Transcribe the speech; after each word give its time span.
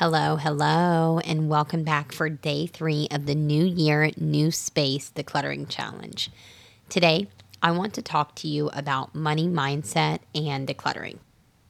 Hello, 0.00 0.36
hello, 0.36 1.18
and 1.26 1.50
welcome 1.50 1.84
back 1.84 2.10
for 2.10 2.30
day 2.30 2.66
three 2.66 3.06
of 3.10 3.26
the 3.26 3.34
New 3.34 3.66
Year, 3.66 4.10
New 4.16 4.50
Space 4.50 5.12
Decluttering 5.14 5.68
Challenge. 5.68 6.30
Today, 6.88 7.28
I 7.62 7.72
want 7.72 7.92
to 7.92 8.00
talk 8.00 8.34
to 8.36 8.48
you 8.48 8.70
about 8.70 9.14
money 9.14 9.46
mindset 9.46 10.20
and 10.34 10.66
decluttering. 10.66 11.18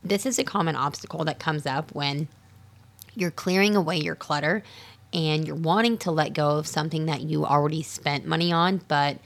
This 0.04 0.26
is 0.26 0.38
a 0.38 0.44
common 0.44 0.76
obstacle 0.76 1.24
that 1.24 1.40
comes 1.40 1.66
up 1.66 1.92
when 1.92 2.28
you're 3.16 3.32
clearing 3.32 3.74
away 3.74 3.98
your 3.98 4.14
clutter 4.14 4.62
and 5.12 5.44
you're 5.44 5.56
wanting 5.56 5.98
to 5.98 6.12
let 6.12 6.32
go 6.32 6.50
of 6.50 6.68
something 6.68 7.06
that 7.06 7.22
you 7.22 7.44
already 7.44 7.82
spent 7.82 8.26
money 8.26 8.52
on, 8.52 8.80
but 8.86 9.18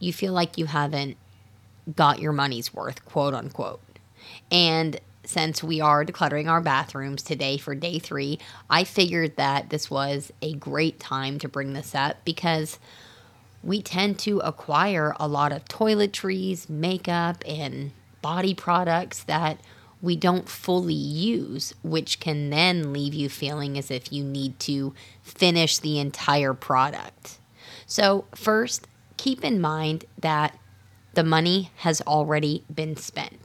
you 0.00 0.12
feel 0.12 0.32
like 0.32 0.58
you 0.58 0.66
haven't 0.66 1.16
got 1.94 2.18
your 2.18 2.32
money's 2.32 2.74
worth, 2.74 3.04
quote 3.04 3.32
unquote. 3.32 3.80
And 4.50 5.00
since 5.30 5.62
we 5.62 5.80
are 5.80 6.04
decluttering 6.04 6.50
our 6.50 6.60
bathrooms 6.60 7.22
today 7.22 7.56
for 7.56 7.76
day 7.76 8.00
three, 8.00 8.40
I 8.68 8.82
figured 8.82 9.36
that 9.36 9.70
this 9.70 9.88
was 9.88 10.32
a 10.42 10.54
great 10.54 10.98
time 10.98 11.38
to 11.38 11.48
bring 11.48 11.72
this 11.72 11.94
up 11.94 12.16
because 12.24 12.80
we 13.62 13.80
tend 13.80 14.18
to 14.20 14.40
acquire 14.40 15.14
a 15.20 15.28
lot 15.28 15.52
of 15.52 15.66
toiletries, 15.66 16.68
makeup, 16.68 17.44
and 17.46 17.92
body 18.22 18.54
products 18.54 19.22
that 19.24 19.60
we 20.02 20.16
don't 20.16 20.48
fully 20.48 20.94
use, 20.94 21.74
which 21.84 22.18
can 22.18 22.50
then 22.50 22.92
leave 22.92 23.14
you 23.14 23.28
feeling 23.28 23.78
as 23.78 23.88
if 23.88 24.12
you 24.12 24.24
need 24.24 24.58
to 24.58 24.92
finish 25.22 25.78
the 25.78 26.00
entire 26.00 26.54
product. 26.54 27.38
So, 27.86 28.24
first, 28.34 28.88
keep 29.16 29.44
in 29.44 29.60
mind 29.60 30.06
that 30.18 30.58
the 31.14 31.22
money 31.22 31.70
has 31.76 32.00
already 32.02 32.64
been 32.72 32.96
spent. 32.96 33.39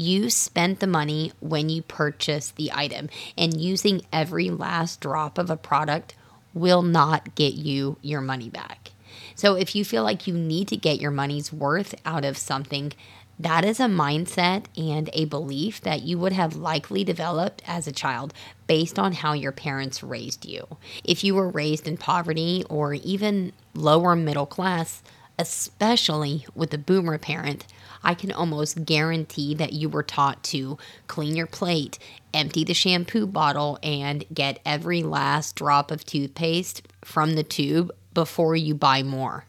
You 0.00 0.30
spent 0.30 0.80
the 0.80 0.86
money 0.86 1.30
when 1.40 1.68
you 1.68 1.82
purchased 1.82 2.56
the 2.56 2.72
item, 2.72 3.10
and 3.36 3.60
using 3.60 4.00
every 4.10 4.48
last 4.48 4.98
drop 4.98 5.36
of 5.36 5.50
a 5.50 5.58
product 5.58 6.14
will 6.54 6.80
not 6.80 7.34
get 7.34 7.52
you 7.52 7.98
your 8.00 8.22
money 8.22 8.48
back. 8.48 8.92
So, 9.34 9.56
if 9.56 9.76
you 9.76 9.84
feel 9.84 10.02
like 10.02 10.26
you 10.26 10.32
need 10.32 10.68
to 10.68 10.76
get 10.78 11.02
your 11.02 11.10
money's 11.10 11.52
worth 11.52 11.94
out 12.06 12.24
of 12.24 12.38
something, 12.38 12.94
that 13.38 13.62
is 13.62 13.78
a 13.78 13.88
mindset 13.88 14.64
and 14.74 15.10
a 15.12 15.26
belief 15.26 15.82
that 15.82 16.00
you 16.00 16.18
would 16.18 16.32
have 16.32 16.56
likely 16.56 17.04
developed 17.04 17.60
as 17.66 17.86
a 17.86 17.92
child 17.92 18.32
based 18.66 18.98
on 18.98 19.12
how 19.12 19.34
your 19.34 19.52
parents 19.52 20.02
raised 20.02 20.46
you. 20.46 20.66
If 21.04 21.22
you 21.24 21.34
were 21.34 21.50
raised 21.50 21.86
in 21.86 21.98
poverty 21.98 22.64
or 22.70 22.94
even 22.94 23.52
lower 23.74 24.16
middle 24.16 24.46
class, 24.46 25.02
especially 25.38 26.46
with 26.54 26.72
a 26.72 26.78
boomer 26.78 27.18
parent, 27.18 27.66
I 28.02 28.14
can 28.14 28.32
almost 28.32 28.84
guarantee 28.84 29.54
that 29.54 29.72
you 29.72 29.88
were 29.88 30.02
taught 30.02 30.42
to 30.44 30.78
clean 31.06 31.36
your 31.36 31.46
plate, 31.46 31.98
empty 32.32 32.64
the 32.64 32.74
shampoo 32.74 33.26
bottle, 33.26 33.78
and 33.82 34.24
get 34.32 34.60
every 34.64 35.02
last 35.02 35.56
drop 35.56 35.90
of 35.90 36.04
toothpaste 36.04 36.82
from 37.04 37.34
the 37.34 37.42
tube 37.42 37.90
before 38.14 38.56
you 38.56 38.74
buy 38.74 39.02
more. 39.02 39.44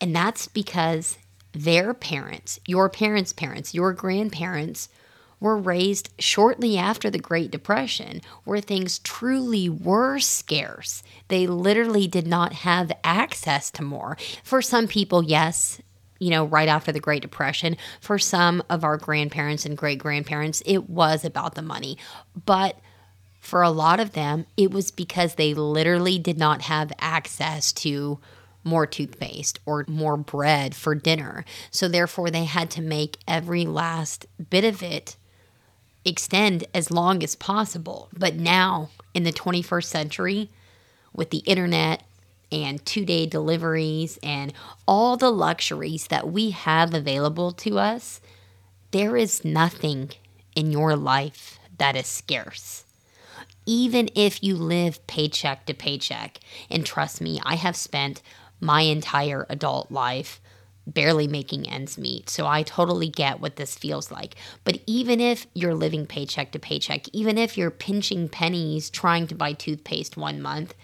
And 0.00 0.14
that's 0.14 0.48
because 0.48 1.18
their 1.52 1.94
parents, 1.94 2.58
your 2.66 2.88
parents' 2.88 3.32
parents, 3.32 3.74
your 3.74 3.92
grandparents, 3.92 4.88
were 5.38 5.56
raised 5.56 6.08
shortly 6.20 6.78
after 6.78 7.10
the 7.10 7.18
Great 7.18 7.50
Depression, 7.50 8.20
where 8.44 8.60
things 8.60 9.00
truly 9.00 9.68
were 9.68 10.20
scarce. 10.20 11.02
They 11.28 11.46
literally 11.48 12.06
did 12.06 12.26
not 12.26 12.52
have 12.52 12.92
access 13.02 13.70
to 13.72 13.82
more. 13.82 14.16
For 14.44 14.62
some 14.62 14.86
people, 14.86 15.24
yes, 15.24 15.80
you 16.22 16.30
know, 16.30 16.44
right 16.44 16.68
after 16.68 16.92
the 16.92 17.00
Great 17.00 17.20
Depression. 17.20 17.76
For 18.00 18.16
some 18.16 18.62
of 18.70 18.84
our 18.84 18.96
grandparents 18.96 19.66
and 19.66 19.76
great 19.76 19.98
grandparents, 19.98 20.62
it 20.64 20.88
was 20.88 21.24
about 21.24 21.56
the 21.56 21.62
money. 21.62 21.98
But 22.46 22.78
for 23.40 23.60
a 23.62 23.70
lot 23.70 23.98
of 23.98 24.12
them, 24.12 24.46
it 24.56 24.70
was 24.70 24.92
because 24.92 25.34
they 25.34 25.52
literally 25.52 26.20
did 26.20 26.38
not 26.38 26.62
have 26.62 26.92
access 27.00 27.72
to 27.72 28.20
more 28.62 28.86
toothpaste 28.86 29.58
or 29.66 29.84
more 29.88 30.16
bread 30.16 30.76
for 30.76 30.94
dinner. 30.94 31.44
So, 31.72 31.88
therefore, 31.88 32.30
they 32.30 32.44
had 32.44 32.70
to 32.70 32.80
make 32.80 33.18
every 33.26 33.64
last 33.64 34.26
bit 34.48 34.62
of 34.62 34.80
it 34.80 35.16
extend 36.04 36.66
as 36.72 36.92
long 36.92 37.24
as 37.24 37.34
possible. 37.34 38.10
But 38.16 38.36
now, 38.36 38.90
in 39.12 39.24
the 39.24 39.32
21st 39.32 39.86
century, 39.86 40.50
with 41.12 41.30
the 41.30 41.38
internet 41.38 42.04
and 42.52 42.84
two 42.84 43.04
day 43.04 43.26
deliveries 43.26 44.18
and 44.22 44.52
all 44.86 45.16
the 45.16 45.30
luxuries 45.30 46.06
that 46.08 46.30
we 46.30 46.50
have 46.50 46.94
available 46.94 47.52
to 47.52 47.78
us, 47.78 48.20
there 48.90 49.16
is 49.16 49.44
nothing 49.44 50.10
in 50.54 50.70
your 50.70 50.94
life 50.94 51.58
that 51.78 51.96
is 51.96 52.06
scarce. 52.06 52.84
Even 53.64 54.08
if 54.14 54.42
you 54.42 54.56
live 54.56 55.04
paycheck 55.06 55.66
to 55.66 55.74
paycheck, 55.74 56.38
and 56.68 56.84
trust 56.84 57.20
me, 57.20 57.40
I 57.44 57.54
have 57.54 57.76
spent 57.76 58.20
my 58.60 58.82
entire 58.82 59.46
adult 59.48 59.90
life 59.90 60.40
barely 60.86 61.28
making 61.28 61.68
ends 61.68 61.96
meet. 61.96 62.28
So 62.28 62.46
I 62.46 62.62
totally 62.62 63.08
get 63.08 63.40
what 63.40 63.56
this 63.56 63.76
feels 63.76 64.10
like. 64.10 64.34
But 64.64 64.80
even 64.86 65.20
if 65.20 65.46
you're 65.54 65.74
living 65.74 66.06
paycheck 66.06 66.52
to 66.52 66.58
paycheck, 66.58 67.06
even 67.12 67.38
if 67.38 67.56
you're 67.56 67.70
pinching 67.70 68.28
pennies 68.28 68.90
trying 68.90 69.26
to 69.28 69.34
buy 69.34 69.52
toothpaste 69.52 70.16
one 70.16 70.42
month, 70.42 70.74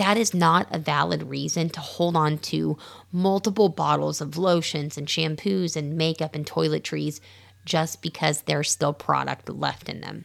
that 0.00 0.16
is 0.16 0.32
not 0.32 0.66
a 0.70 0.78
valid 0.78 1.24
reason 1.24 1.68
to 1.68 1.78
hold 1.78 2.16
on 2.16 2.38
to 2.38 2.78
multiple 3.12 3.68
bottles 3.68 4.22
of 4.22 4.38
lotions 4.38 4.96
and 4.96 5.06
shampoos 5.06 5.76
and 5.76 5.94
makeup 5.94 6.34
and 6.34 6.46
toiletries 6.46 7.20
just 7.66 8.00
because 8.00 8.40
there's 8.42 8.70
still 8.70 8.94
product 8.94 9.50
left 9.50 9.90
in 9.90 10.00
them. 10.00 10.24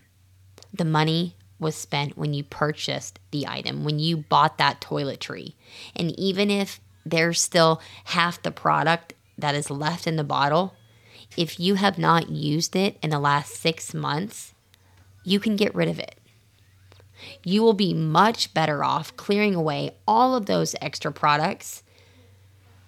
The 0.73 0.85
money 0.85 1.35
was 1.59 1.75
spent 1.75 2.17
when 2.17 2.33
you 2.33 2.41
purchased 2.41 3.19
the 3.31 3.45
item, 3.47 3.83
when 3.83 3.99
you 3.99 4.15
bought 4.15 4.57
that 4.59 4.79
toiletry. 4.79 5.55
And 5.93 6.17
even 6.17 6.49
if 6.49 6.79
there's 7.05 7.41
still 7.41 7.81
half 8.05 8.41
the 8.41 8.51
product 8.51 9.13
that 9.37 9.55
is 9.55 9.69
left 9.69 10.07
in 10.07 10.15
the 10.15 10.23
bottle, 10.23 10.73
if 11.35 11.59
you 11.59 11.75
have 11.75 11.97
not 11.97 12.29
used 12.29 12.77
it 12.77 12.97
in 13.03 13.09
the 13.09 13.19
last 13.19 13.55
six 13.55 13.93
months, 13.93 14.53
you 15.25 15.41
can 15.41 15.57
get 15.57 15.75
rid 15.75 15.89
of 15.89 15.99
it. 15.99 16.17
You 17.43 17.61
will 17.63 17.73
be 17.73 17.93
much 17.93 18.53
better 18.53 18.83
off 18.83 19.15
clearing 19.17 19.55
away 19.55 19.95
all 20.07 20.35
of 20.35 20.45
those 20.45 20.75
extra 20.81 21.11
products. 21.11 21.83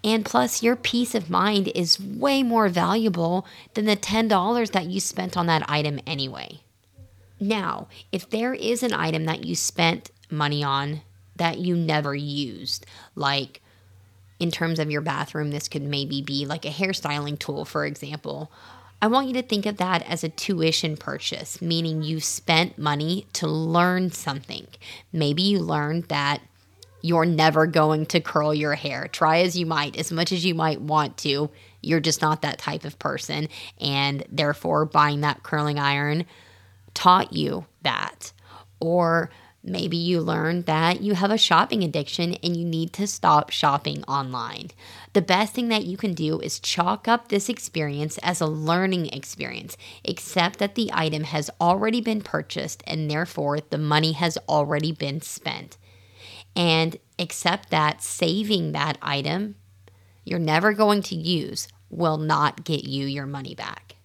And 0.04 0.24
plus, 0.24 0.64
your 0.64 0.76
peace 0.76 1.16
of 1.16 1.30
mind 1.30 1.70
is 1.70 2.00
way 2.00 2.44
more 2.44 2.70
valuable 2.70 3.46
than 3.74 3.86
the 3.86 3.96
$10 3.96 4.72
that 4.72 4.86
you 4.86 5.00
spent 5.00 5.36
on 5.36 5.48
that 5.48 5.70
item 5.70 6.00
anyway. 6.06 6.62
Now, 7.40 7.88
if 8.12 8.30
there 8.30 8.54
is 8.54 8.84
an 8.84 8.94
item 8.94 9.26
that 9.26 9.44
you 9.44 9.56
spent 9.56 10.12
money 10.30 10.64
on 10.64 11.02
that 11.36 11.60
you 11.60 11.76
never 11.76 12.16
used, 12.16 12.86
like 13.16 13.62
in 14.40 14.52
terms 14.52 14.80
of 14.80 14.92
your 14.92 15.02
bathroom, 15.02 15.52
this 15.52 15.68
could 15.68 15.82
maybe 15.82 16.22
be 16.22 16.46
like 16.46 16.66
a 16.66 16.70
hairstyling 16.70 17.38
tool, 17.38 17.66
for 17.66 17.86
example. 17.86 18.52
I 19.02 19.08
want 19.08 19.28
you 19.28 19.34
to 19.34 19.44
think 19.44 19.66
of 19.68 19.78
that 19.78 20.02
as 20.04 20.24
a 20.24 20.30
tuition 20.30 20.98
purchase, 20.98 21.62
meaning 21.62 22.02
you 22.02 22.20
spent 22.20 22.80
money 22.80 23.28
to 23.34 23.48
learn 23.48 24.12
something. 24.12 24.68
Maybe 25.14 25.44
you 25.44 25.60
learned 25.60 26.06
that 26.06 26.42
you're 27.02 27.26
never 27.26 27.68
going 27.68 28.08
to 28.08 28.20
curl 28.20 28.56
your 28.56 28.74
hair. 28.74 29.08
Try 29.08 29.40
as 29.42 29.56
you 29.56 29.68
might, 29.68 29.96
as 29.98 30.12
much 30.12 30.32
as 30.32 30.44
you 30.44 30.56
might 30.56 30.82
want 30.82 31.16
to, 31.18 31.52
you're 31.82 32.00
just 32.00 32.24
not 32.24 32.42
that 32.42 32.58
type 32.58 32.86
of 32.86 32.98
person. 32.98 33.50
And 33.80 34.26
therefore, 34.30 34.86
buying 34.86 35.22
that 35.22 35.44
curling 35.44 35.78
iron 35.78 36.26
taught 36.96 37.34
you 37.34 37.66
that. 37.84 38.34
Or 38.80 39.30
Maybe 39.64 39.98
you 39.98 40.22
learned 40.22 40.66
that 40.66 41.02
you 41.02 41.16
have 41.16 41.32
a 41.32 41.38
shopping 41.38 41.84
addiction 41.84 42.36
and 42.36 42.56
you 42.56 42.64
need 42.64 42.94
to 42.94 43.08
stop 43.08 43.50
shopping 43.50 44.04
online. 44.04 44.70
The 45.14 45.22
best 45.22 45.54
thing 45.54 45.68
that 45.70 45.86
you 45.86 45.98
can 45.98 46.14
do 46.14 46.40
is 46.40 46.60
chalk 46.60 47.08
up 47.08 47.28
this 47.28 47.50
experience 47.50 48.18
as 48.20 48.40
a 48.40 48.46
learning 48.46 49.08
experience, 49.08 49.76
except 50.04 50.60
that 50.60 50.76
the 50.76 50.90
item 50.94 51.26
has 51.26 51.50
already 51.60 52.00
been 52.00 52.22
purchased 52.22 52.82
and 52.88 53.10
therefore 53.10 53.60
the 53.60 53.78
money 53.78 54.14
has 54.14 54.38
already 54.48 54.92
been 54.92 55.22
spent. 55.22 55.78
And 56.56 56.98
accept 57.20 57.70
that 57.70 58.02
saving 58.02 58.72
that 58.72 58.98
item 59.02 59.56
you're 60.28 60.40
never 60.40 60.74
going 60.74 61.02
to 61.04 61.16
use 61.16 61.70
will 61.90 62.18
not 62.18 62.66
get 62.66 62.84
you 62.84 63.06
your 63.06 63.26
money 63.26 63.56
back. 63.56 63.96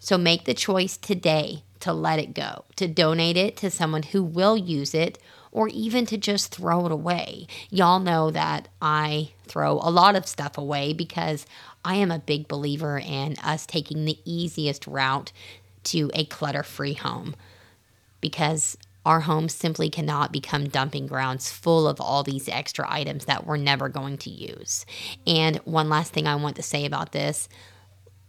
So 0.00 0.18
make 0.18 0.44
the 0.44 0.54
choice 0.54 0.96
today 0.96 1.62
to 1.80 1.92
let 1.92 2.18
it 2.18 2.34
go, 2.34 2.64
to 2.76 2.88
donate 2.88 3.36
it 3.36 3.56
to 3.58 3.70
someone 3.70 4.02
who 4.02 4.22
will 4.22 4.56
use 4.56 4.94
it, 4.94 5.18
or 5.50 5.68
even 5.68 6.06
to 6.06 6.16
just 6.16 6.54
throw 6.54 6.86
it 6.86 6.92
away. 6.92 7.46
Y'all 7.70 8.00
know 8.00 8.30
that 8.30 8.68
I 8.82 9.30
throw 9.46 9.74
a 9.74 9.90
lot 9.90 10.14
of 10.14 10.26
stuff 10.26 10.58
away 10.58 10.92
because 10.92 11.46
I 11.84 11.94
am 11.96 12.10
a 12.10 12.18
big 12.18 12.48
believer 12.48 12.98
in 12.98 13.36
us 13.42 13.64
taking 13.64 14.04
the 14.04 14.18
easiest 14.24 14.86
route 14.86 15.32
to 15.84 16.10
a 16.14 16.24
clutter 16.26 16.62
free 16.62 16.92
home 16.92 17.34
because 18.20 18.76
our 19.06 19.20
homes 19.20 19.54
simply 19.54 19.88
cannot 19.88 20.32
become 20.32 20.68
dumping 20.68 21.06
grounds 21.06 21.50
full 21.50 21.88
of 21.88 22.00
all 22.00 22.22
these 22.22 22.48
extra 22.48 22.84
items 22.92 23.24
that 23.24 23.46
we're 23.46 23.56
never 23.56 23.88
going 23.88 24.18
to 24.18 24.30
use. 24.30 24.84
And 25.26 25.56
one 25.58 25.88
last 25.88 26.12
thing 26.12 26.26
I 26.26 26.34
want 26.34 26.56
to 26.56 26.62
say 26.62 26.84
about 26.84 27.12
this 27.12 27.48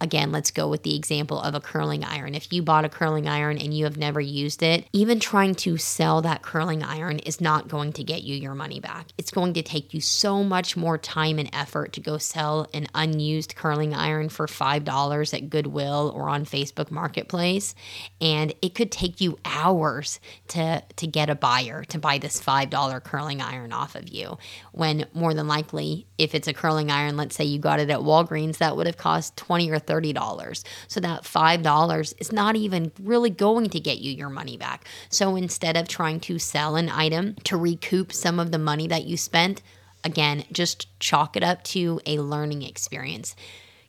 again, 0.01 0.31
let's 0.31 0.51
go 0.51 0.68
with 0.68 0.84
the 0.84 0.96
example 0.96 1.40
of 1.40 1.56
a 1.56 1.60
curling 1.60 2.04
iron. 2.04 2.36
If 2.36 2.51
you 2.54 2.62
bought 2.62 2.86
a 2.86 2.90
curling 2.90 3.28
iron 3.28 3.57
and 3.57 3.74
you 3.74 3.84
have 3.86 3.98
never 3.98 4.22
used 4.22 4.63
it, 4.63 4.86
even 4.94 5.19
trying 5.19 5.56
to 5.56 5.78
sell 5.78 6.22
that 6.22 6.42
curling 6.42 6.84
iron 6.84 7.19
is 7.19 7.42
not 7.42 7.68
going 7.68 7.94
to 7.94 8.04
get 8.04 8.24
you 8.24 8.36
your 8.36 8.56
money 8.56 8.80
back. 8.80 9.07
It's 9.18 9.31
going 9.31 9.54
to 9.54 9.62
take 9.62 9.94
you 9.94 10.01
so 10.01 10.44
much 10.44 10.78
more 10.78 10.98
time 10.98 11.40
and 11.40 11.50
effort 11.54 11.94
to 11.94 12.01
go 12.01 12.18
sell 12.18 12.68
an 12.74 12.88
unused 12.96 13.56
curling 13.56 13.94
iron 13.94 14.30
for 14.30 14.48
$5 14.48 15.34
at 15.34 15.50
Goodwill 15.50 16.12
or 16.16 16.30
on 16.30 16.46
Facebook 16.46 16.92
Marketplace. 16.92 17.75
And 18.22 18.54
it 18.62 18.75
could 18.75 18.92
take 18.92 19.19
you 19.19 19.38
hours 19.46 20.19
to, 20.50 20.84
to 20.96 21.07
get 21.07 21.30
a 21.30 21.36
buyer 21.36 21.84
to 21.86 22.00
buy 22.00 22.18
this 22.18 22.42
$5 22.42 23.04
curling 23.04 23.42
iron 23.42 23.74
off 23.74 23.96
of 23.96 24.07
you. 24.10 24.38
When 24.72 25.06
more 25.13 25.34
than 25.34 25.48
likely, 25.48 26.06
if 26.18 26.36
it's 26.36 26.48
a 26.48 26.54
curling 26.54 26.92
iron, 26.92 27.18
let's 27.18 27.36
say 27.36 27.44
you 27.44 27.60
got 27.60 27.80
it 27.80 27.90
at 27.90 28.00
Walgreens, 28.00 28.57
that 28.57 28.75
would 28.75 28.88
have 28.88 28.98
cost 28.98 29.36
20 29.38 29.69
or 29.72 29.80
$30. 29.89 30.63
So 30.88 31.00
that 31.00 31.24
$5 31.24 32.13
is 32.19 32.31
not 32.31 32.56
even 32.56 32.91
really 33.01 33.30
going 33.30 33.69
to 33.69 33.80
get 33.80 33.97
you 33.97 34.12
your 34.12 34.30
money 34.30 34.57
back. 34.57 34.86
So 35.09 35.36
instead 35.36 35.75
of 35.75 35.88
trying 35.88 36.19
to 36.21 36.38
sell 36.38 36.75
an 36.75 36.89
item 36.89 37.36
to 37.45 37.57
recoup 37.57 38.13
some 38.13 38.39
of 38.39 38.51
the 38.51 38.59
money 38.59 38.88
that 38.88 39.06
you 39.06 39.18
spent, 39.18 39.62
again, 40.03 40.45
just 40.51 40.88
chalk 41.00 41.36
it 41.36 41.44
up 41.44 41.63
to 41.63 42.00
a 42.06 42.19
learning 42.19 42.62
experience. 42.62 43.36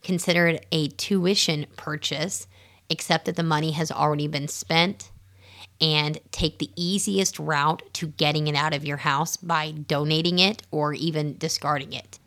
Consider 0.02 0.47
it 0.47 0.67
a 0.73 0.88
tuition 0.88 1.67
purchase, 1.76 2.47
except 2.88 3.26
that 3.26 3.37
the 3.37 3.43
money 3.43 3.73
has 3.73 3.93
already 3.93 4.26
been 4.26 4.49
spent 4.49 5.11
and 5.81 6.20
take 6.31 6.58
the 6.58 6.70
easiest 6.76 7.38
route 7.38 7.82
to 7.94 8.06
getting 8.06 8.47
it 8.47 8.55
out 8.55 8.75
of 8.75 8.85
your 8.85 8.99
house 8.99 9.37
by 9.37 9.70
donating 9.70 10.38
it 10.38 10.62
or 10.70 10.93
even 10.94 11.37
discarding 11.38 11.93
it. 11.93 12.20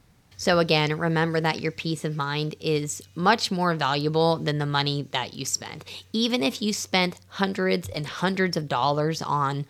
So, 0.43 0.59
again, 0.59 0.99
remember 0.99 1.39
that 1.39 1.61
your 1.61 1.71
peace 1.71 2.03
of 2.03 2.17
mind 2.17 2.55
is 2.59 3.01
much 3.15 3.49
more 3.49 3.73
valuable 3.75 4.35
than 4.35 4.57
the 4.57 4.65
money 4.65 5.07
that 5.11 5.33
you 5.33 5.45
spend. 5.45 5.85
Even 6.11 6.43
if 6.43 6.61
you 6.61 6.73
spent 6.73 7.17
hundreds 7.29 7.87
and 7.87 8.05
hundreds 8.05 8.57
of 8.57 8.67
dollars 8.67 9.21
on 9.21 9.65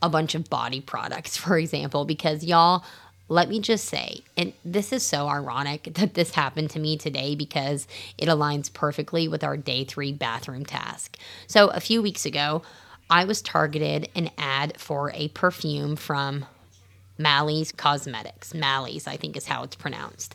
a 0.00 0.08
bunch 0.08 0.36
of 0.36 0.48
body 0.48 0.80
products, 0.80 1.36
for 1.44 1.58
example, 1.58 2.04
because 2.04 2.44
y'all, 2.44 2.84
let 3.28 3.48
me 3.48 3.58
just 3.58 3.86
say, 3.86 4.20
and 4.36 4.52
this 4.64 4.92
is 4.92 5.04
so 5.04 5.26
ironic 5.26 5.82
that 5.94 6.14
this 6.14 6.32
happened 6.32 6.70
to 6.70 6.78
me 6.78 6.96
today 6.96 7.34
because 7.34 7.88
it 8.16 8.28
aligns 8.28 8.72
perfectly 8.72 9.26
with 9.26 9.42
our 9.42 9.56
day 9.56 9.82
three 9.82 10.12
bathroom 10.12 10.64
task. 10.64 11.18
So, 11.48 11.70
a 11.70 11.80
few 11.80 12.00
weeks 12.00 12.24
ago, 12.24 12.62
I 13.10 13.24
was 13.24 13.42
targeted 13.42 14.08
an 14.14 14.30
ad 14.38 14.78
for 14.78 15.10
a 15.12 15.26
perfume 15.26 15.96
from 15.96 16.46
Maëlys 17.18 17.76
Cosmetics. 17.76 18.52
Maëlys, 18.52 19.06
I 19.06 19.16
think 19.16 19.36
is 19.36 19.46
how 19.46 19.62
it's 19.62 19.76
pronounced. 19.76 20.34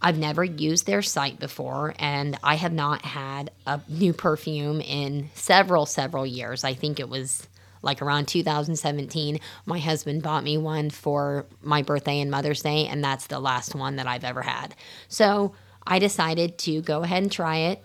I've 0.00 0.18
never 0.18 0.42
used 0.42 0.86
their 0.86 1.02
site 1.02 1.38
before, 1.38 1.94
and 1.98 2.36
I 2.42 2.56
have 2.56 2.72
not 2.72 3.04
had 3.04 3.52
a 3.66 3.80
new 3.88 4.12
perfume 4.12 4.80
in 4.80 5.30
several, 5.34 5.86
several 5.86 6.26
years. 6.26 6.64
I 6.64 6.74
think 6.74 6.98
it 6.98 7.08
was 7.08 7.46
like 7.82 8.02
around 8.02 8.26
2017. 8.26 9.38
My 9.66 9.78
husband 9.78 10.22
bought 10.22 10.44
me 10.44 10.58
one 10.58 10.90
for 10.90 11.46
my 11.62 11.82
birthday 11.82 12.20
and 12.20 12.30
Mother's 12.30 12.62
Day, 12.62 12.86
and 12.86 13.02
that's 13.02 13.28
the 13.28 13.40
last 13.40 13.74
one 13.74 13.96
that 13.96 14.06
I've 14.06 14.24
ever 14.24 14.42
had. 14.42 14.74
So 15.08 15.54
I 15.86 15.98
decided 15.98 16.58
to 16.58 16.80
go 16.82 17.02
ahead 17.02 17.22
and 17.22 17.30
try 17.32 17.58
it 17.58 17.84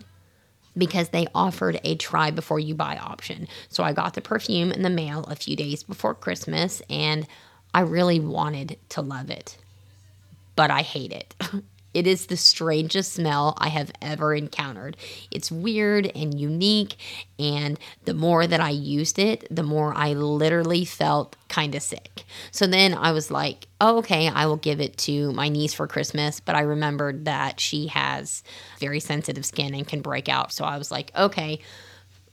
because 0.76 1.08
they 1.08 1.26
offered 1.34 1.80
a 1.82 1.96
try 1.96 2.30
before 2.30 2.60
you 2.60 2.74
buy 2.74 2.96
option. 2.96 3.48
So 3.68 3.82
I 3.82 3.92
got 3.92 4.14
the 4.14 4.20
perfume 4.20 4.70
in 4.70 4.82
the 4.82 4.90
mail 4.90 5.24
a 5.24 5.36
few 5.36 5.56
days 5.56 5.82
before 5.82 6.14
Christmas, 6.14 6.82
and 6.88 7.26
I 7.74 7.80
really 7.80 8.20
wanted 8.20 8.78
to 8.90 9.02
love 9.02 9.30
it, 9.30 9.56
but 10.56 10.70
I 10.70 10.82
hate 10.82 11.12
it. 11.12 11.34
It 11.94 12.06
is 12.06 12.26
the 12.26 12.36
strangest 12.36 13.14
smell 13.14 13.54
I 13.58 13.68
have 13.70 13.90
ever 14.02 14.34
encountered. 14.34 14.96
It's 15.30 15.50
weird 15.50 16.06
and 16.14 16.38
unique, 16.38 16.96
and 17.38 17.78
the 18.04 18.14
more 18.14 18.46
that 18.46 18.60
I 18.60 18.70
used 18.70 19.18
it, 19.18 19.46
the 19.50 19.62
more 19.62 19.94
I 19.96 20.12
literally 20.12 20.84
felt 20.84 21.34
kind 21.48 21.74
of 21.74 21.82
sick. 21.82 22.24
So 22.52 22.66
then 22.66 22.94
I 22.94 23.12
was 23.12 23.30
like, 23.30 23.66
oh, 23.80 23.98
okay, 23.98 24.28
I 24.28 24.46
will 24.46 24.58
give 24.58 24.80
it 24.80 24.98
to 24.98 25.32
my 25.32 25.48
niece 25.48 25.72
for 25.72 25.86
Christmas. 25.86 26.40
But 26.40 26.56
I 26.56 26.60
remembered 26.60 27.24
that 27.24 27.58
she 27.58 27.86
has 27.88 28.44
very 28.78 29.00
sensitive 29.00 29.46
skin 29.46 29.74
and 29.74 29.88
can 29.88 30.02
break 30.02 30.28
out. 30.28 30.52
So 30.52 30.64
I 30.64 30.76
was 30.76 30.90
like, 30.90 31.10
okay, 31.16 31.58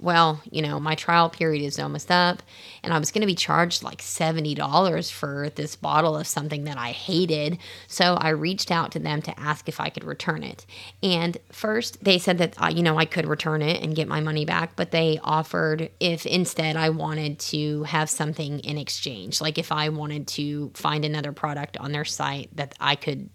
well, 0.06 0.40
you 0.52 0.62
know, 0.62 0.80
my 0.80 0.94
trial 0.94 1.32
period 1.32 1.66
is 1.66 1.80
almost 1.80 2.12
up, 2.12 2.44
and 2.84 2.94
I 2.94 3.00
was 3.00 3.12
going 3.12 3.22
to 3.22 3.28
be 3.28 3.34
charged 3.34 3.82
like 3.82 4.04
$70 4.04 5.12
for 5.12 5.50
this 5.56 5.76
bottle 5.76 6.16
of 6.16 6.28
something 6.28 6.66
that 6.66 6.78
I 6.78 6.92
hated. 6.92 7.58
So 7.88 8.14
I 8.14 8.30
reached 8.30 8.70
out 8.70 8.92
to 8.92 9.00
them 9.00 9.24
to 9.24 9.40
ask 9.40 9.68
if 9.68 9.82
I 9.82 9.90
could 9.90 10.04
return 10.04 10.44
it. 10.44 10.68
And 11.02 11.40
first, 11.52 12.04
they 12.04 12.20
said 12.20 12.38
that, 12.38 12.62
uh, 12.62 12.68
you 12.68 12.84
know, 12.84 13.00
I 13.00 13.06
could 13.06 13.26
return 13.26 13.64
it 13.64 13.82
and 13.82 13.96
get 13.96 14.08
my 14.08 14.20
money 14.20 14.46
back, 14.46 14.76
but 14.76 14.92
they 14.92 15.20
offered 15.24 15.90
if 16.00 16.28
instead 16.28 16.76
I 16.76 16.90
wanted 16.90 17.40
to 17.40 17.82
have 17.84 18.08
something 18.08 18.60
in 18.60 18.78
exchange, 18.78 19.42
like 19.42 19.58
if 19.58 19.72
I 19.72 19.90
wanted 19.90 20.28
to 20.28 20.70
find 20.76 21.04
another 21.04 21.32
product 21.32 21.78
on 21.78 21.92
their 21.92 22.06
site 22.06 22.56
that 22.56 22.76
I 22.80 22.96
could 22.96 23.32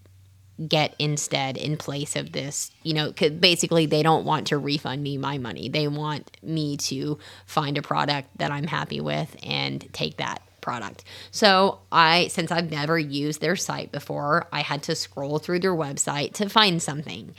get 0.69 0.95
instead 0.99 1.57
in 1.57 1.77
place 1.77 2.17
of 2.17 2.33
this 2.33 2.71
you 2.83 2.93
know 2.93 3.12
cause 3.12 3.31
basically 3.31 3.87
they 3.87 4.03
don't 4.03 4.25
want 4.25 4.47
to 4.49 4.59
refund 4.59 5.03
me 5.03 5.17
my 5.17 5.39
money. 5.39 5.69
They 5.69 5.89
want 5.89 6.37
me 6.43 6.77
to 6.79 7.19
find 7.47 7.79
a 7.79 7.83
product 7.83 8.29
that 8.39 8.51
i'm 8.51 8.67
happy 8.67 9.01
with 9.01 9.35
and 9.43 9.87
take 9.93 10.19
that 10.19 10.43
product. 10.61 11.05
So 11.31 11.81
i 11.91 12.29
since 12.29 12.51
i've 12.51 12.71
never 12.71 12.99
used 12.99 13.41
their 13.41 13.57
site 13.57 13.91
before 13.93 14.47
i 14.53 14.61
had 14.61 14.83
to 14.85 14.95
scroll 14.95 15.39
through 15.39 15.61
their 15.61 15.75
website 15.75 16.35
to 16.35 16.49
find 16.49 16.83
something. 16.83 17.35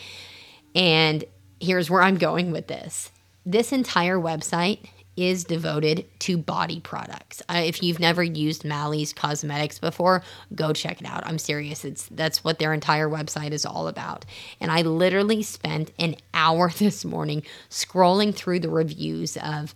And 0.73 1.23
here's 1.59 1.89
where 1.89 2.01
i'm 2.01 2.17
going 2.17 2.51
with 2.51 2.67
this. 2.67 3.11
This 3.45 3.71
entire 3.71 4.17
website 4.17 4.79
is 5.17 5.43
devoted 5.43 6.05
to 6.19 6.37
body 6.37 6.79
products. 6.79 7.41
Uh, 7.49 7.61
if 7.65 7.83
you've 7.83 7.99
never 7.99 8.23
used 8.23 8.63
Maëlys 8.63 9.13
Cosmetics 9.13 9.77
before, 9.77 10.23
go 10.55 10.73
check 10.73 11.01
it 11.01 11.07
out. 11.07 11.25
I'm 11.25 11.37
serious. 11.37 11.83
It's 11.83 12.07
that's 12.11 12.43
what 12.43 12.59
their 12.59 12.73
entire 12.73 13.09
website 13.09 13.51
is 13.51 13.65
all 13.65 13.87
about. 13.87 14.25
And 14.59 14.71
I 14.71 14.81
literally 14.81 15.43
spent 15.43 15.91
an 15.99 16.15
hour 16.33 16.69
this 16.77 17.03
morning 17.03 17.43
scrolling 17.69 18.33
through 18.33 18.61
the 18.61 18.69
reviews 18.69 19.37
of 19.37 19.75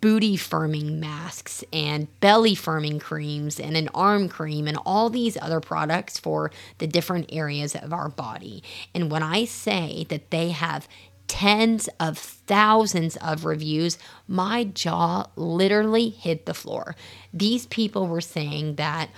booty 0.00 0.36
firming 0.36 0.98
masks 0.98 1.64
and 1.72 2.08
belly 2.20 2.54
firming 2.54 3.00
creams 3.00 3.58
and 3.58 3.76
an 3.76 3.88
arm 3.94 4.28
cream 4.28 4.66
and 4.66 4.78
all 4.84 5.08
these 5.08 5.36
other 5.40 5.60
products 5.60 6.18
for 6.18 6.50
the 6.78 6.86
different 6.86 7.26
areas 7.32 7.74
of 7.74 7.92
our 7.92 8.08
body. 8.08 8.62
And 8.94 9.10
when 9.10 9.22
I 9.22 9.44
say 9.44 10.04
that 10.10 10.30
they 10.30 10.50
have 10.50 10.88
tens 11.28 11.88
of 12.00 12.18
thousands 12.18 13.16
of 13.18 13.44
reviews, 13.44 13.98
my 14.26 14.64
jaw 14.64 15.26
literally 15.36 16.08
hit 16.08 16.46
the 16.46 16.54
floor. 16.54 16.96
These 17.32 17.66
people 17.66 18.08
were 18.08 18.20
saying 18.20 18.76
that 18.76 19.10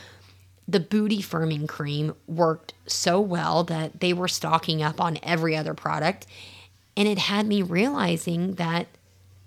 the 0.68 0.80
booty 0.80 1.22
firming 1.22 1.68
cream 1.68 2.14
worked 2.26 2.74
so 2.86 3.20
well 3.20 3.64
that 3.64 4.00
they 4.00 4.12
were 4.12 4.28
stocking 4.28 4.82
up 4.82 5.00
on 5.00 5.18
every 5.22 5.56
other 5.56 5.74
product. 5.74 6.26
And 6.96 7.08
it 7.08 7.18
had 7.18 7.46
me 7.46 7.62
realizing 7.62 8.54
that 8.54 8.86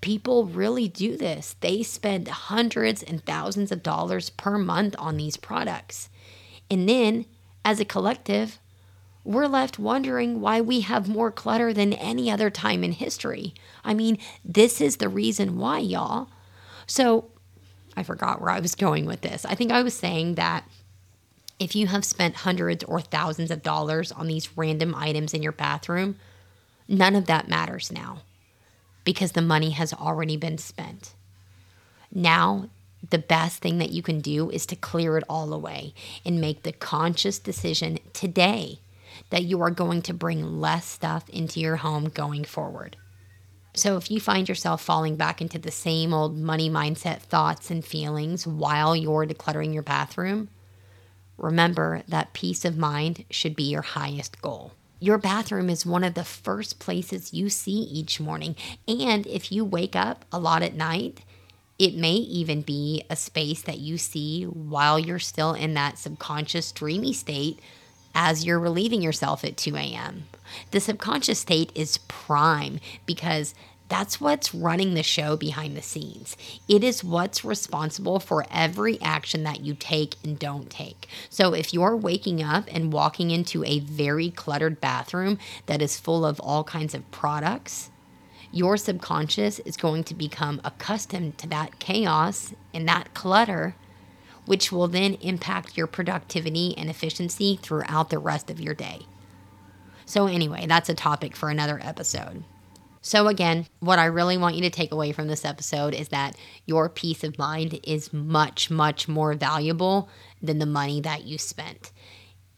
people 0.01 0.45
really 0.45 0.87
do 0.89 1.15
this. 1.15 1.55
They 1.61 1.81
spend 1.81 2.27
hundreds 2.27 3.03
and 3.03 3.23
thousands 3.23 3.71
of 3.71 3.83
dollars 3.83 4.31
per 4.31 4.57
month 4.57 4.95
on 4.99 5.15
these 5.15 5.37
products. 5.37 6.09
And 6.69 6.89
then, 6.89 7.25
as 7.63 7.79
a 7.79 7.85
collective, 7.85 8.59
we're 9.23 9.47
left 9.47 9.79
wondering 9.79 10.41
why 10.41 10.59
we 10.61 10.81
have 10.81 11.07
more 11.07 11.31
clutter 11.31 11.73
than 11.73 11.93
any 11.93 12.29
other 12.29 12.49
time 12.49 12.83
in 12.83 12.91
history. 12.91 13.53
I 13.83 13.93
mean, 13.93 14.17
this 14.43 14.81
is 14.81 14.97
the 14.97 15.09
reason 15.09 15.57
why, 15.57 15.79
y'all. 15.79 16.27
So, 16.85 17.25
I 17.95 18.03
forgot 18.03 18.41
where 18.41 18.49
I 18.49 18.59
was 18.59 18.75
going 18.75 19.05
with 19.05 19.21
this. 19.21 19.45
I 19.45 19.55
think 19.55 19.71
I 19.71 19.83
was 19.83 19.93
saying 19.93 20.35
that 20.35 20.67
if 21.59 21.75
you 21.75 21.87
have 21.87 22.03
spent 22.03 22.37
hundreds 22.37 22.83
or 22.83 22.99
thousands 22.99 23.51
of 23.51 23.63
dollars 23.63 24.11
on 24.11 24.27
these 24.27 24.57
random 24.57 24.95
items 24.95 25.33
in 25.33 25.43
your 25.43 25.51
bathroom, 25.51 26.17
none 26.87 27.15
of 27.15 27.27
that 27.27 27.47
matters 27.47 27.91
now 27.91 28.21
because 29.05 29.33
the 29.33 29.41
money 29.41 29.71
has 29.71 29.93
already 29.93 30.37
been 30.37 30.57
spent. 30.57 31.13
Now, 32.11 32.69
the 33.09 33.17
best 33.17 33.61
thing 33.61 33.77
that 33.79 33.91
you 33.91 34.01
can 34.01 34.19
do 34.19 34.49
is 34.49 34.65
to 34.67 34.75
clear 34.75 35.17
it 35.17 35.23
all 35.29 35.53
away 35.53 35.93
and 36.25 36.39
make 36.39 36.63
the 36.63 36.71
conscious 36.71 37.37
decision 37.37 37.99
today 38.13 38.79
that 39.29 39.43
you 39.43 39.61
are 39.61 39.71
going 39.71 40.01
to 40.03 40.13
bring 40.13 40.59
less 40.59 40.85
stuff 40.85 41.27
into 41.29 41.59
your 41.59 41.77
home 41.77 42.05
going 42.05 42.43
forward. 42.43 42.97
So, 43.75 43.97
if 43.97 44.11
you 44.11 44.19
find 44.19 44.47
yourself 44.47 44.83
falling 44.83 45.15
back 45.15 45.41
into 45.41 45.57
the 45.57 45.71
same 45.71 46.13
old 46.13 46.37
money 46.37 46.69
mindset 46.69 47.21
thoughts 47.21 47.71
and 47.71 47.83
feelings 47.83 48.45
while 48.45 48.95
you're 48.95 49.25
decluttering 49.25 49.73
your 49.73 49.81
bathroom, 49.81 50.49
remember 51.37 52.03
that 52.07 52.33
peace 52.33 52.65
of 52.65 52.77
mind 52.77 53.25
should 53.31 53.55
be 53.55 53.63
your 53.63 53.81
highest 53.81 54.41
goal. 54.41 54.73
Your 54.99 55.17
bathroom 55.17 55.69
is 55.69 55.85
one 55.85 56.03
of 56.03 56.13
the 56.13 56.23
first 56.23 56.79
places 56.79 57.33
you 57.33 57.49
see 57.49 57.71
each 57.71 58.19
morning. 58.19 58.55
And 58.87 59.25
if 59.27 59.51
you 59.51 59.65
wake 59.65 59.95
up 59.95 60.23
a 60.31 60.39
lot 60.39 60.61
at 60.61 60.75
night, 60.75 61.21
it 61.79 61.95
may 61.95 62.13
even 62.13 62.61
be 62.61 63.03
a 63.09 63.15
space 63.15 63.61
that 63.63 63.79
you 63.79 63.97
see 63.97 64.43
while 64.43 64.99
you're 64.99 65.19
still 65.19 65.53
in 65.53 65.73
that 65.73 65.97
subconscious 65.97 66.71
dreamy 66.71 67.11
state 67.11 67.59
as 68.13 68.45
you're 68.45 68.59
relieving 68.59 69.01
yourself 69.01 69.43
at 69.43 69.57
2 69.57 69.75
a.m. 69.75 70.25
The 70.71 70.79
subconscious 70.79 71.39
state 71.39 71.71
is 71.75 71.97
prime 72.07 72.79
because 73.05 73.55
that's 73.89 74.19
what's 74.19 74.55
running 74.55 74.93
the 74.93 75.03
show 75.03 75.35
behind 75.35 75.77
the 75.77 75.81
scenes. 75.81 76.35
It 76.67 76.83
is 76.83 77.03
what's 77.03 77.45
responsible 77.45 78.19
for 78.19 78.45
every 78.49 78.99
action 79.01 79.43
that 79.43 79.61
you 79.61 79.75
take 79.75 80.15
and 80.23 80.39
don't 80.39 80.69
take. 80.69 81.07
So 81.29 81.53
if 81.53 81.73
you're 81.73 81.95
waking 81.95 82.41
up 82.41 82.65
and 82.71 82.91
walking 82.91 83.29
into 83.29 83.63
a 83.65 83.81
very 83.81 84.31
cluttered 84.31 84.81
bathroom 84.81 85.37
that 85.67 85.81
is 85.81 85.99
full 85.99 86.25
of 86.25 86.39
all 86.39 86.63
kinds 86.63 86.95
of 86.95 87.09
products, 87.11 87.91
your 88.51 88.77
subconscious 88.77 89.59
is 89.59 89.77
going 89.77 90.03
to 90.05 90.13
become 90.13 90.61
accustomed 90.63 91.37
to 91.39 91.47
that 91.47 91.79
chaos 91.79 92.53
and 92.73 92.87
that 92.87 93.13
clutter, 93.13 93.75
which 94.45 94.71
will 94.71 94.87
then 94.87 95.15
impact 95.15 95.77
your 95.77 95.87
productivity 95.87 96.77
and 96.77 96.89
efficiency 96.89 97.59
throughout 97.61 98.09
the 98.09 98.19
rest 98.19 98.49
of 98.49 98.59
your 98.59 98.73
day. 98.73 99.05
So, 100.05 100.27
anyway, 100.27 100.65
that's 100.67 100.89
a 100.89 100.93
topic 100.93 101.35
for 101.35 101.49
another 101.49 101.79
episode. 101.81 102.43
So, 103.01 103.27
again, 103.27 103.67
what 103.79 103.99
I 103.99 104.05
really 104.05 104.37
want 104.37 104.55
you 104.55 104.61
to 104.61 104.69
take 104.69 104.91
away 104.91 105.11
from 105.11 105.27
this 105.27 105.43
episode 105.45 105.93
is 105.93 106.09
that 106.09 106.37
your 106.65 106.87
peace 106.87 107.23
of 107.23 107.37
mind 107.37 107.79
is 107.83 108.13
much, 108.13 108.69
much 108.69 109.07
more 109.07 109.33
valuable 109.33 110.09
than 110.41 110.59
the 110.59 110.65
money 110.65 111.01
that 111.01 111.23
you 111.23 111.37
spent. 111.37 111.91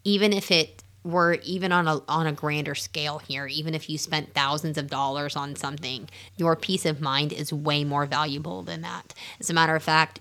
Even 0.04 0.32
if 0.32 0.51
it 0.51 0.84
were 1.04 1.38
even 1.44 1.72
on 1.72 1.88
a 1.88 2.01
on 2.08 2.27
a 2.27 2.32
grander 2.32 2.75
scale 2.75 3.20
here, 3.20 3.48
even 3.48 3.74
if 3.74 3.89
you 3.89 3.98
spent 3.98 4.34
thousands 4.34 4.77
of 4.77 4.88
dollars 4.88 5.36
on 5.36 5.56
something, 5.56 6.10
your 6.36 6.56
peace 6.56 6.86
of 6.86 7.01
mind 7.01 7.32
is 7.32 7.54
way 7.54 7.84
more 7.84 8.06
valuable 8.06 8.63
than 8.63 8.82
that. 8.82 9.13
As 9.39 9.50
a 9.50 9.54
matter 9.54 9.75
of 9.75 9.84
fact, 9.84 10.20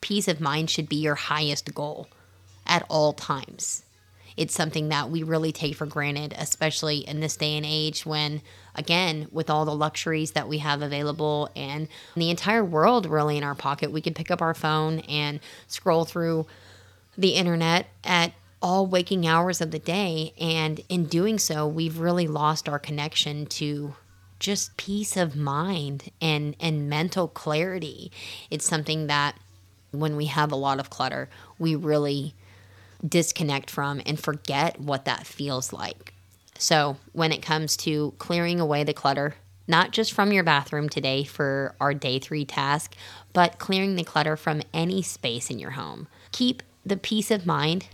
peace 0.00 0.28
of 0.28 0.40
mind 0.40 0.70
should 0.70 0.88
be 0.88 0.96
your 0.96 1.14
highest 1.14 1.74
goal 1.74 2.08
at 2.66 2.84
all 2.88 3.12
times 3.12 3.84
it's 4.38 4.54
something 4.54 4.88
that 4.90 5.10
we 5.10 5.24
really 5.24 5.50
take 5.50 5.74
for 5.74 5.84
granted, 5.84 6.32
especially 6.38 6.98
in 6.98 7.18
this 7.18 7.36
day 7.36 7.56
and 7.56 7.66
age 7.66 8.06
when, 8.06 8.40
again, 8.76 9.26
with 9.32 9.50
all 9.50 9.64
the 9.64 9.74
luxuries 9.74 10.30
that 10.30 10.48
we 10.48 10.58
have 10.58 10.80
available 10.80 11.50
and 11.56 11.88
the 12.14 12.30
entire 12.30 12.64
world 12.64 13.04
really 13.04 13.36
in 13.36 13.42
our 13.42 13.56
pocket, 13.56 13.90
we 13.90 14.00
can 14.00 14.14
pick 14.14 14.30
up 14.30 14.40
our 14.40 14.54
phone 14.54 15.00
and 15.00 15.40
scroll 15.66 16.04
through 16.04 16.46
the 17.16 17.30
internet 17.30 17.88
at 18.04 18.32
all 18.62 18.86
waking 18.86 19.26
hours 19.26 19.60
of 19.60 19.72
the 19.72 19.78
day. 19.80 20.32
And 20.40 20.82
in 20.88 21.06
doing 21.06 21.40
so, 21.40 21.66
we've 21.66 21.98
really 21.98 22.28
lost 22.28 22.68
our 22.68 22.78
connection 22.78 23.44
to 23.46 23.96
just 24.38 24.76
peace 24.76 25.16
of 25.16 25.34
mind 25.34 26.12
and, 26.20 26.54
and 26.60 26.88
mental 26.88 27.26
clarity. 27.26 28.12
It's 28.52 28.68
something 28.68 29.08
that 29.08 29.36
when 29.90 30.16
we 30.16 30.26
have 30.26 30.52
a 30.52 30.56
lot 30.56 30.80
of 30.80 30.90
clutter, 30.90 31.28
we 31.58 31.74
really 31.74 32.34
disconnect 33.06 33.70
from 33.70 34.02
and 34.06 34.18
forget 34.18 34.80
what 34.80 35.04
that 35.04 35.26
feels 35.26 35.72
like. 35.72 36.12
So, 36.58 36.96
when 37.12 37.32
it 37.32 37.42
comes 37.42 37.76
to 37.78 38.14
clearing 38.18 38.58
away 38.58 38.82
the 38.82 38.92
clutter, 38.92 39.36
not 39.68 39.92
just 39.92 40.12
from 40.12 40.32
your 40.32 40.42
bathroom 40.42 40.88
today 40.88 41.22
for 41.24 41.74
our 41.80 41.94
day 41.94 42.18
three 42.18 42.44
task, 42.44 42.96
but 43.32 43.58
clearing 43.58 43.94
the 43.94 44.02
clutter 44.02 44.36
from 44.36 44.62
any 44.74 45.02
space 45.02 45.50
in 45.50 45.58
your 45.58 45.72
home, 45.72 46.08
keep 46.32 46.62
the 46.84 46.96
peace 46.96 47.30
of 47.30 47.46
mind 47.46 47.86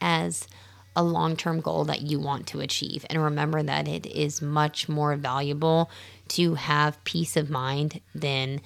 as 0.00 0.46
a 0.94 1.02
long 1.02 1.36
term 1.36 1.60
goal 1.60 1.84
that 1.86 2.02
you 2.02 2.20
want 2.20 2.46
to 2.48 2.60
achieve. 2.60 3.04
And 3.08 3.22
remember 3.22 3.62
that 3.62 3.88
it 3.88 4.06
is 4.06 4.42
much 4.42 4.88
more 4.88 5.16
valuable 5.16 5.90
to 6.28 6.54
have 6.54 7.02
peace 7.04 7.36
of 7.36 7.50
mind 7.50 8.00
than 8.14 8.60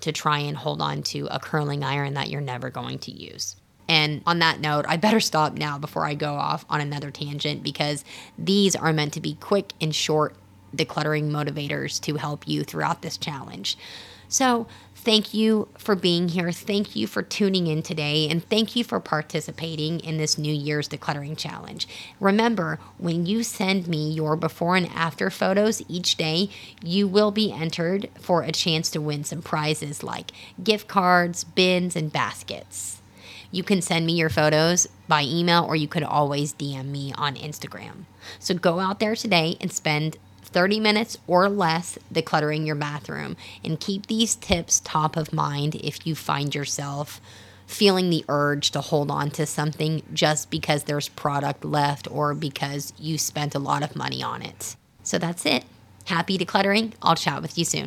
to 0.00 0.12
try 0.12 0.38
and 0.38 0.56
hold 0.56 0.80
on 0.80 1.02
to 1.02 1.26
a 1.30 1.38
curling 1.38 1.82
iron 1.82 2.14
that 2.14 2.28
you're 2.28 2.40
never 2.40 2.70
going 2.70 2.98
to 3.00 3.12
use. 3.12 3.56
And 3.88 4.22
on 4.26 4.40
that 4.40 4.60
note, 4.60 4.84
I 4.86 4.98
better 4.98 5.20
stop 5.20 5.54
now 5.54 5.78
before 5.78 6.04
I 6.04 6.14
go 6.14 6.34
off 6.34 6.64
on 6.68 6.80
another 6.80 7.10
tangent 7.10 7.62
because 7.62 8.04
these 8.38 8.76
are 8.76 8.92
meant 8.92 9.14
to 9.14 9.20
be 9.20 9.34
quick 9.34 9.72
and 9.80 9.94
short 9.94 10.34
decluttering 10.76 11.30
motivators 11.30 11.98
to 12.02 12.16
help 12.16 12.46
you 12.46 12.64
throughout 12.64 13.00
this 13.00 13.16
challenge. 13.16 13.78
So, 14.28 14.66
thank 14.94 15.32
you 15.32 15.68
for 15.78 15.94
being 15.96 16.28
here. 16.28 16.52
Thank 16.52 16.94
you 16.94 17.06
for 17.06 17.22
tuning 17.22 17.66
in 17.66 17.82
today. 17.82 18.28
And 18.28 18.44
thank 18.44 18.76
you 18.76 18.84
for 18.84 19.00
participating 19.00 20.00
in 20.00 20.18
this 20.18 20.36
New 20.36 20.52
Year's 20.52 20.88
Decluttering 20.88 21.36
Challenge. 21.36 21.88
Remember, 22.20 22.78
when 22.98 23.24
you 23.24 23.42
send 23.42 23.88
me 23.88 24.10
your 24.10 24.36
before 24.36 24.76
and 24.76 24.88
after 24.88 25.30
photos 25.30 25.82
each 25.88 26.16
day, 26.16 26.50
you 26.84 27.08
will 27.08 27.30
be 27.30 27.52
entered 27.52 28.10
for 28.20 28.42
a 28.42 28.52
chance 28.52 28.90
to 28.90 29.00
win 29.00 29.24
some 29.24 29.40
prizes 29.40 30.02
like 30.02 30.32
gift 30.62 30.88
cards, 30.88 31.44
bins, 31.44 31.96
and 31.96 32.12
baskets. 32.12 33.00
You 33.50 33.62
can 33.62 33.80
send 33.80 34.04
me 34.04 34.12
your 34.12 34.28
photos 34.28 34.86
by 35.06 35.22
email 35.22 35.64
or 35.64 35.74
you 35.74 35.88
could 35.88 36.02
always 36.02 36.52
DM 36.52 36.86
me 36.86 37.14
on 37.16 37.34
Instagram. 37.34 38.04
So 38.38 38.54
go 38.54 38.78
out 38.78 39.00
there 39.00 39.16
today 39.16 39.56
and 39.58 39.72
spend 39.72 40.18
30 40.48 40.80
minutes 40.80 41.16
or 41.26 41.48
less 41.48 41.98
decluttering 42.12 42.66
your 42.66 42.74
bathroom 42.74 43.36
and 43.64 43.78
keep 43.80 44.06
these 44.06 44.34
tips 44.34 44.80
top 44.80 45.16
of 45.16 45.32
mind 45.32 45.74
if 45.76 46.06
you 46.06 46.14
find 46.14 46.54
yourself 46.54 47.20
feeling 47.66 48.08
the 48.08 48.24
urge 48.28 48.70
to 48.70 48.80
hold 48.80 49.10
on 49.10 49.30
to 49.30 49.44
something 49.44 50.02
just 50.12 50.50
because 50.50 50.84
there's 50.84 51.08
product 51.10 51.64
left 51.64 52.10
or 52.10 52.34
because 52.34 52.94
you 52.98 53.18
spent 53.18 53.54
a 53.54 53.58
lot 53.58 53.82
of 53.82 53.94
money 53.94 54.22
on 54.22 54.42
it. 54.42 54.74
So 55.02 55.18
that's 55.18 55.44
it. 55.44 55.64
Happy 56.06 56.38
decluttering. 56.38 56.94
I'll 57.02 57.14
chat 57.14 57.42
with 57.42 57.58
you 57.58 57.66
soon. 57.66 57.86